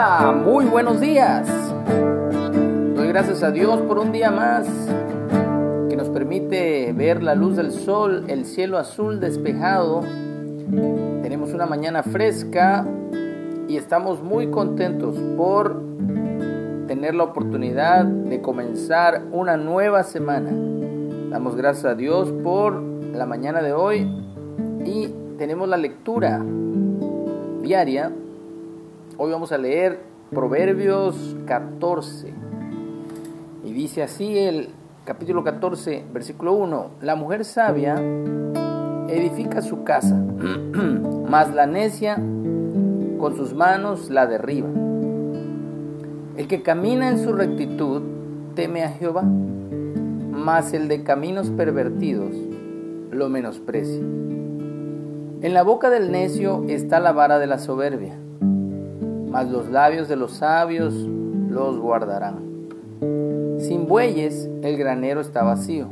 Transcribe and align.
Muy 0.00 0.64
buenos 0.64 0.98
días. 0.98 1.46
Doy 2.96 3.08
gracias 3.08 3.42
a 3.42 3.50
Dios 3.50 3.82
por 3.82 3.98
un 3.98 4.12
día 4.12 4.30
más 4.30 4.66
que 5.90 5.94
nos 5.94 6.08
permite 6.08 6.94
ver 6.94 7.22
la 7.22 7.34
luz 7.34 7.56
del 7.56 7.70
sol, 7.70 8.24
el 8.28 8.46
cielo 8.46 8.78
azul 8.78 9.20
despejado. 9.20 10.00
Tenemos 11.20 11.52
una 11.52 11.66
mañana 11.66 12.02
fresca 12.02 12.86
y 13.68 13.76
estamos 13.76 14.22
muy 14.22 14.50
contentos 14.50 15.16
por 15.36 15.82
tener 16.86 17.14
la 17.14 17.24
oportunidad 17.24 18.06
de 18.06 18.40
comenzar 18.40 19.24
una 19.32 19.58
nueva 19.58 20.02
semana. 20.02 20.50
Damos 21.28 21.56
gracias 21.56 21.84
a 21.84 21.94
Dios 21.94 22.32
por 22.42 22.80
la 22.80 23.26
mañana 23.26 23.60
de 23.60 23.74
hoy 23.74 24.10
y 24.82 25.14
tenemos 25.36 25.68
la 25.68 25.76
lectura 25.76 26.42
diaria 27.60 28.10
Hoy 29.22 29.32
vamos 29.32 29.52
a 29.52 29.58
leer 29.58 29.98
Proverbios 30.30 31.36
14. 31.44 32.32
Y 33.66 33.72
dice 33.74 34.02
así 34.02 34.38
el 34.38 34.70
capítulo 35.04 35.44
14, 35.44 36.06
versículo 36.10 36.54
1. 36.54 36.92
La 37.02 37.16
mujer 37.16 37.44
sabia 37.44 37.96
edifica 39.08 39.60
su 39.60 39.84
casa, 39.84 40.16
mas 41.28 41.54
la 41.54 41.66
necia 41.66 42.14
con 42.14 43.36
sus 43.36 43.52
manos 43.52 44.08
la 44.08 44.26
derriba. 44.26 44.70
El 46.38 46.46
que 46.48 46.62
camina 46.62 47.10
en 47.10 47.18
su 47.22 47.34
rectitud 47.34 48.00
teme 48.54 48.84
a 48.84 48.88
Jehová, 48.88 49.24
mas 49.24 50.72
el 50.72 50.88
de 50.88 51.04
caminos 51.04 51.50
pervertidos 51.50 52.34
lo 53.10 53.28
menosprecia. 53.28 54.00
En 54.00 55.52
la 55.52 55.62
boca 55.62 55.90
del 55.90 56.10
necio 56.10 56.64
está 56.68 57.00
la 57.00 57.12
vara 57.12 57.38
de 57.38 57.46
la 57.46 57.58
soberbia 57.58 58.16
mas 59.30 59.48
los 59.48 59.70
labios 59.70 60.08
de 60.08 60.16
los 60.16 60.32
sabios 60.32 60.94
los 60.94 61.78
guardarán. 61.78 62.50
Sin 63.58 63.86
bueyes 63.86 64.50
el 64.62 64.76
granero 64.76 65.20
está 65.20 65.42
vacío, 65.42 65.88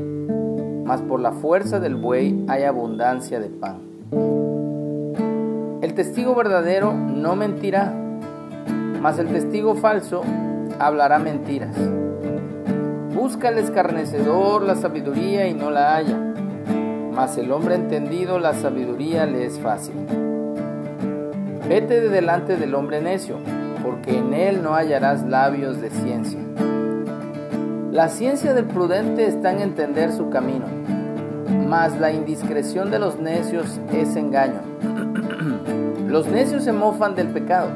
mas 0.84 1.00
por 1.02 1.20
la 1.20 1.32
fuerza 1.32 1.78
del 1.80 1.94
buey 1.94 2.44
hay 2.48 2.64
abundancia 2.64 3.38
de 3.40 3.48
pan. 3.48 3.80
El 5.80 5.94
testigo 5.94 6.34
verdadero 6.34 6.92
no 6.92 7.36
mentirá, 7.36 7.92
mas 9.00 9.18
el 9.18 9.28
testigo 9.28 9.76
falso 9.76 10.22
hablará 10.78 11.18
mentiras. 11.18 11.76
Busca 13.14 13.48
el 13.50 13.58
escarnecedor 13.58 14.62
la 14.62 14.74
sabiduría 14.74 15.46
y 15.46 15.54
no 15.54 15.70
la 15.70 15.94
halla, 15.94 16.18
mas 17.12 17.36
el 17.38 17.52
hombre 17.52 17.74
entendido 17.74 18.38
la 18.38 18.54
sabiduría 18.54 19.26
le 19.26 19.44
es 19.44 19.58
fácil. 19.58 20.27
Vete 21.68 22.00
de 22.00 22.08
delante 22.08 22.56
del 22.56 22.74
hombre 22.74 23.02
necio, 23.02 23.36
porque 23.84 24.16
en 24.16 24.32
él 24.32 24.62
no 24.62 24.72
hallarás 24.72 25.26
labios 25.26 25.82
de 25.82 25.90
ciencia. 25.90 26.40
La 27.92 28.08
ciencia 28.08 28.54
del 28.54 28.64
prudente 28.64 29.26
está 29.26 29.52
en 29.52 29.60
entender 29.60 30.10
su 30.12 30.30
camino, 30.30 30.64
mas 31.68 32.00
la 32.00 32.10
indiscreción 32.10 32.90
de 32.90 32.98
los 32.98 33.18
necios 33.18 33.78
es 33.92 34.16
engaño. 34.16 34.62
los 36.08 36.26
necios 36.28 36.64
se 36.64 36.72
mofan 36.72 37.14
del 37.14 37.28
pecado, 37.28 37.68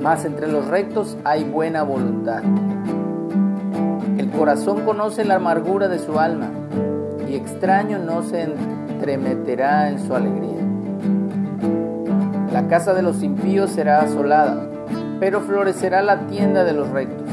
mas 0.00 0.24
entre 0.24 0.46
los 0.46 0.68
rectos 0.68 1.18
hay 1.24 1.42
buena 1.42 1.82
voluntad. 1.82 2.44
El 4.16 4.30
corazón 4.30 4.84
conoce 4.84 5.24
la 5.24 5.36
amargura 5.36 5.88
de 5.88 5.98
su 5.98 6.20
alma, 6.20 6.50
y 7.28 7.34
extraño 7.34 7.98
no 7.98 8.22
se 8.22 8.42
entremeterá 8.42 9.90
en 9.90 9.98
su 9.98 10.14
alegría. 10.14 10.53
La 12.54 12.68
casa 12.68 12.94
de 12.94 13.02
los 13.02 13.24
impíos 13.24 13.70
será 13.70 14.02
asolada, 14.02 14.68
pero 15.18 15.40
florecerá 15.40 16.02
la 16.02 16.28
tienda 16.28 16.62
de 16.62 16.72
los 16.72 16.88
rectos. 16.88 17.26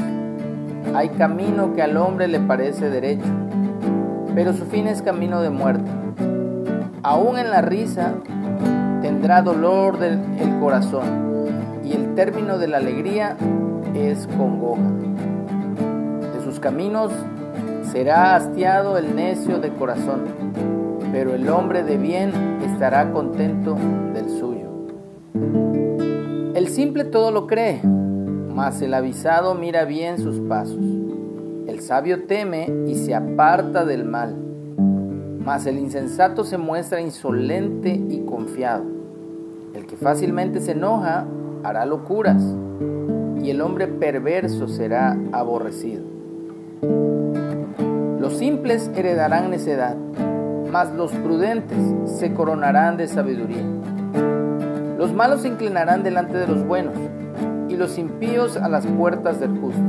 Hay 0.96 1.10
camino 1.10 1.74
que 1.74 1.82
al 1.82 1.96
hombre 1.96 2.26
le 2.26 2.40
parece 2.40 2.90
derecho, 2.90 3.28
pero 4.34 4.52
su 4.52 4.64
fin 4.64 4.88
es 4.88 5.00
camino 5.00 5.40
de 5.40 5.50
muerte. 5.50 5.88
Aún 7.04 7.38
en 7.38 7.50
la 7.50 7.62
risa 7.62 8.14
tendrá 9.00 9.42
dolor 9.42 10.00
del 10.00 10.18
corazón, 10.58 11.04
y 11.84 11.92
el 11.92 12.16
término 12.16 12.58
de 12.58 12.66
la 12.66 12.78
alegría 12.78 13.36
es 13.94 14.26
congoja. 14.36 14.90
De 16.34 16.42
sus 16.42 16.58
caminos 16.58 17.12
será 17.92 18.34
hastiado 18.34 18.98
el 18.98 19.14
necio 19.14 19.60
de 19.60 19.72
corazón, 19.72 20.24
pero 21.12 21.32
el 21.32 21.48
hombre 21.48 21.84
de 21.84 21.96
bien 21.96 22.32
estará 22.64 23.12
contento 23.12 23.76
del 24.14 24.28
suyo. 24.28 24.51
Simple 26.72 27.04
todo 27.04 27.30
lo 27.30 27.46
cree, 27.46 27.82
mas 27.84 28.80
el 28.80 28.94
avisado 28.94 29.54
mira 29.54 29.84
bien 29.84 30.16
sus 30.16 30.40
pasos. 30.40 30.78
El 31.66 31.80
sabio 31.80 32.24
teme 32.24 32.66
y 32.86 32.94
se 32.94 33.14
aparta 33.14 33.84
del 33.84 34.06
mal, 34.06 34.34
mas 35.44 35.66
el 35.66 35.78
insensato 35.78 36.44
se 36.44 36.56
muestra 36.56 37.02
insolente 37.02 37.90
y 37.90 38.20
confiado. 38.24 38.84
El 39.74 39.84
que 39.84 39.96
fácilmente 39.96 40.60
se 40.60 40.72
enoja 40.72 41.26
hará 41.62 41.84
locuras, 41.84 42.42
y 43.42 43.50
el 43.50 43.60
hombre 43.60 43.86
perverso 43.86 44.66
será 44.66 45.14
aborrecido. 45.30 46.04
Los 48.18 48.38
simples 48.38 48.90
heredarán 48.96 49.50
necedad, 49.50 49.98
mas 50.70 50.90
los 50.94 51.12
prudentes 51.12 51.78
se 52.06 52.32
coronarán 52.32 52.96
de 52.96 53.08
sabiduría. 53.08 53.91
Los 55.02 55.12
malos 55.12 55.42
se 55.42 55.48
inclinarán 55.48 56.04
delante 56.04 56.38
de 56.38 56.46
los 56.46 56.64
buenos 56.64 56.94
y 57.68 57.74
los 57.74 57.98
impíos 57.98 58.56
a 58.56 58.68
las 58.68 58.86
puertas 58.86 59.40
del 59.40 59.58
justo. 59.58 59.82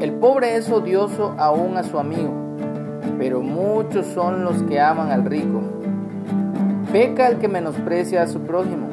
El 0.00 0.12
pobre 0.16 0.56
es 0.56 0.70
odioso 0.70 1.34
aún 1.38 1.78
a 1.78 1.82
su 1.82 1.98
amigo, 1.98 2.30
pero 3.16 3.40
muchos 3.40 4.04
son 4.08 4.44
los 4.44 4.62
que 4.64 4.80
aman 4.80 5.10
al 5.10 5.24
rico. 5.24 5.62
Peca 6.92 7.26
el 7.28 7.38
que 7.38 7.48
menosprecia 7.48 8.20
a 8.20 8.26
su 8.26 8.40
prójimo, 8.40 8.86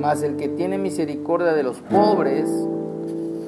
mas 0.00 0.22
el 0.22 0.36
que 0.36 0.48
tiene 0.48 0.78
misericordia 0.78 1.52
de 1.52 1.62
los 1.62 1.82
pobres 1.82 2.48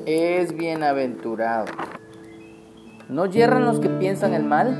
es 0.05 0.55
bienaventurado. 0.55 1.73
¿No 3.09 3.25
yerran 3.25 3.65
los 3.65 3.81
que 3.81 3.89
piensan 3.89 4.35
el 4.35 4.45
mal? 4.45 4.77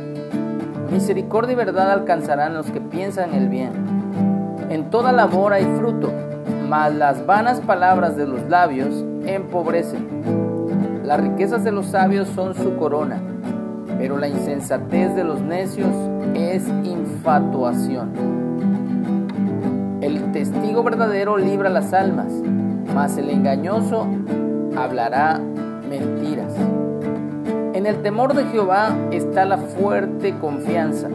Misericordia 0.93 1.55
y 1.55 1.57
verdad 1.57 1.91
alcanzarán 1.91 2.53
los 2.53 2.71
que 2.71 2.83
piensan 2.83 3.33
el 3.33 3.49
bien. 3.49 4.04
En 4.75 4.91
toda 4.91 5.13
labor 5.13 5.53
hay 5.53 5.65
fruto, 5.79 6.11
mas 6.69 6.93
las 6.93 7.25
vanas 7.27 7.61
palabras 7.61 8.17
de 8.17 8.27
los 8.27 8.43
labios 8.49 9.05
empobrecen. 9.25 10.09
Las 11.05 11.21
riquezas 11.21 11.63
de 11.63 11.71
los 11.71 11.87
sabios 11.87 12.27
son 12.31 12.57
su 12.57 12.75
corona, 12.77 13.23
pero 13.99 14.19
la 14.19 14.27
insensatez 14.27 15.15
de 15.15 15.23
los 15.23 15.41
necios 15.41 15.95
es 16.35 16.67
infatuación. 16.83 18.11
El 20.01 20.33
testigo 20.33 20.83
verdadero 20.83 21.37
libra 21.37 21.71
las 21.71 21.93
almas, 21.93 22.33
mas 22.93 23.17
el 23.17 23.31
engañoso 23.31 24.09
hablará 24.77 25.39
mentiras. 25.89 26.53
En 27.75 27.87
el 27.87 28.03
temor 28.03 28.35
de 28.35 28.45
Jehová 28.47 28.89
está 29.13 29.45
la 29.45 29.59
fuerte 29.59 30.37
confianza, 30.41 31.11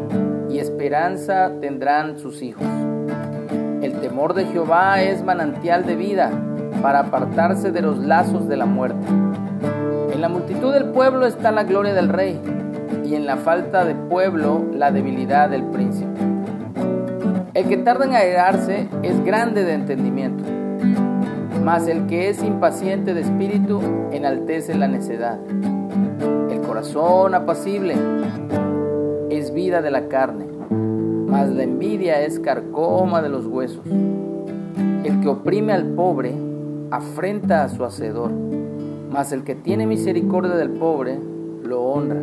y 0.50 0.60
esperanza 0.60 1.52
tendrán 1.60 2.20
sus 2.20 2.42
hijos. 2.42 2.66
El 3.82 3.94
temor 4.02 4.34
de 4.34 4.46
Jehová 4.46 5.02
es 5.02 5.24
manantial 5.24 5.86
de 5.86 5.96
vida 5.96 6.32
para 6.82 7.00
apartarse 7.00 7.72
de 7.72 7.82
los 7.82 7.98
lazos 7.98 8.50
de 8.50 8.58
la 8.58 8.66
muerte. 8.66 9.08
En 10.14 10.20
la 10.20 10.28
multitud 10.28 10.74
del 10.74 10.90
pueblo 10.90 11.26
está 11.26 11.54
la 11.54 11.64
gloria 11.64 11.94
del 11.94 12.10
rey 12.10 12.42
y 13.06 13.16
en 13.16 13.26
la 13.26 13.38
falta 13.38 13.86
de 13.86 13.96
pueblo 13.96 14.66
la 14.74 14.92
debilidad 14.92 15.50
del 15.50 15.64
príncipe. 15.64 16.20
El 17.54 17.70
que 17.70 17.78
tarda 17.78 18.04
en 18.04 18.16
airarse 18.16 18.90
es 19.02 19.24
grande 19.24 19.64
de 19.64 19.74
entendimiento, 19.76 20.44
mas 21.64 21.88
el 21.88 22.06
que 22.06 22.28
es 22.28 22.44
impaciente 22.44 23.14
de 23.14 23.22
espíritu 23.22 23.82
enaltece 24.12 24.76
la 24.76 24.90
necedad. 24.90 25.40
El 26.50 26.60
corazón 26.62 27.34
apacible 27.34 27.96
es 29.30 29.54
vida 29.54 29.82
de 29.82 29.92
la 29.92 30.10
carne 30.10 30.59
mas 31.30 31.50
la 31.50 31.64
envidia 31.64 32.22
es 32.22 32.40
carcoma 32.40 33.22
de 33.22 33.30
los 33.30 33.46
huesos. 33.46 33.86
El 35.04 35.20
que 35.22 35.28
oprime 35.28 35.74
al 35.74 35.86
pobre 35.86 36.34
afrenta 36.92 37.64
a 37.64 37.70
su 37.70 37.86
hacedor, 37.86 38.32
mas 39.12 39.32
el 39.32 39.44
que 39.44 39.56
tiene 39.56 39.86
misericordia 39.86 40.56
del 40.56 40.72
pobre 40.72 41.20
lo 41.64 41.84
honra. 41.84 42.22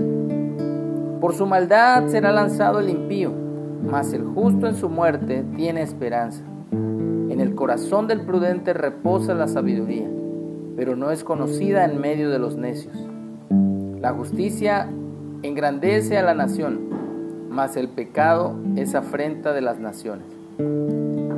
Por 1.21 1.35
su 1.35 1.47
maldad 1.47 2.09
será 2.09 2.33
lanzado 2.33 2.81
el 2.81 2.89
impío, 2.89 3.33
mas 3.89 4.13
el 4.13 4.25
justo 4.25 4.67
en 4.67 4.75
su 4.75 4.89
muerte 4.89 5.45
tiene 5.55 5.83
esperanza. 5.83 6.43
En 6.73 7.41
el 7.41 7.55
corazón 7.55 8.09
del 8.09 8.23
prudente 8.23 8.73
reposa 8.73 9.35
la 9.35 9.47
sabiduría, 9.47 10.09
pero 10.77 10.97
no 10.97 11.11
es 11.11 11.23
conocida 11.23 11.85
en 11.85 12.01
medio 12.01 12.29
de 12.31 12.39
los 12.39 12.57
necios. 12.57 12.97
La 14.01 14.13
justicia 14.13 14.89
engrandece 15.43 16.19
a 16.19 16.23
la 16.23 16.35
nación 16.35 16.96
mas 17.51 17.77
el 17.77 17.89
pecado 17.89 18.55
es 18.77 18.95
afrenta 18.95 19.53
de 19.53 19.61
las 19.61 19.79
naciones. 19.79 20.27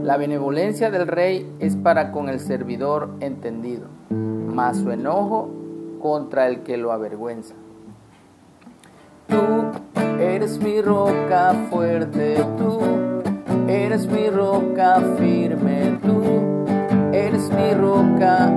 La 0.02 0.16
benevolencia 0.16 0.90
del 0.90 1.06
rey 1.06 1.50
es 1.58 1.76
para 1.76 2.12
con 2.12 2.28
el 2.28 2.40
servidor 2.40 3.10
entendido, 3.20 3.86
mas 4.10 4.78
su 4.78 4.90
enojo 4.90 5.50
contra 6.00 6.46
el 6.46 6.60
que 6.62 6.76
lo 6.76 6.92
avergüenza. 6.92 7.54
Tú 9.26 9.36
eres 10.18 10.58
mi 10.62 10.80
roca 10.80 11.54
fuerte, 11.70 12.36
tú 12.56 12.80
eres 13.68 14.06
mi 14.06 14.30
roca 14.30 15.00
firme, 15.18 15.98
tú 16.02 16.22
eres 17.12 17.50
mi 17.50 17.74
roca 17.74 18.56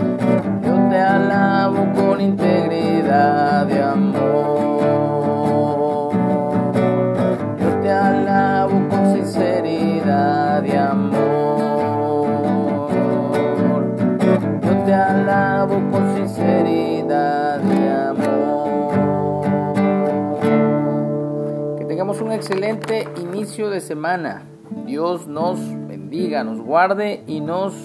excelente 22.41 23.07
inicio 23.17 23.69
de 23.69 23.79
semana. 23.79 24.41
Dios 24.87 25.27
nos 25.27 25.59
bendiga, 25.87 26.43
nos 26.43 26.59
guarde 26.59 27.23
y 27.27 27.39
nos 27.39 27.75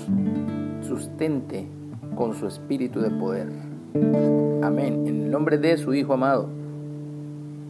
sustente 0.80 1.68
con 2.16 2.32
su 2.32 2.46
espíritu 2.46 3.00
de 3.00 3.10
poder. 3.10 3.48
Amén. 4.62 5.06
En 5.06 5.24
el 5.24 5.30
nombre 5.30 5.58
de 5.58 5.76
su 5.76 5.92
Hijo 5.92 6.14
amado. 6.14 6.48